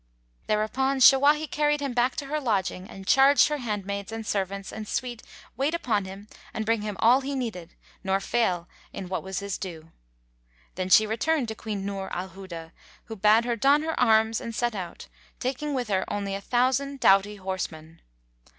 [0.47, 4.87] Thereupon Shawahi carried him back to her lodging and charged her handmaids and servants and
[4.87, 5.21] suite
[5.55, 9.59] wait upon him and bring him all he needed nor fail in what was his
[9.59, 9.91] due.
[10.73, 12.71] Then she returned to Queen Nur al Huda,
[13.03, 15.07] who bade her don her arms and set out,
[15.39, 18.01] taking with her a thousand doughty horsemen.